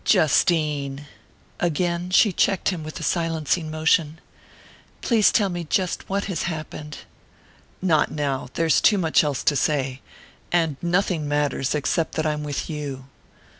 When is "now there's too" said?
8.09-8.97